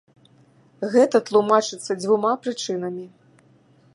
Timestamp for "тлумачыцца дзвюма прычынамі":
1.27-3.05